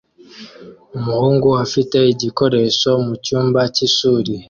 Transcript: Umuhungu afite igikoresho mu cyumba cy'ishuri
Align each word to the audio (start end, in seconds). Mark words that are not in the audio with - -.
Umuhungu 0.97 1.47
afite 1.65 1.97
igikoresho 2.13 2.89
mu 3.05 3.13
cyumba 3.25 3.59
cy'ishuri 3.75 4.33